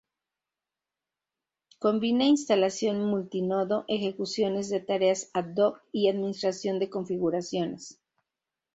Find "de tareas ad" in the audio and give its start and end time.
4.71-5.53